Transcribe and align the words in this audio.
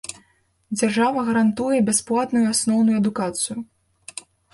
Дзяржава 0.77 1.19
гарантуе 1.27 1.77
бясплатную 1.89 2.45
асноўную 2.53 2.95
адукацыю. 3.01 3.57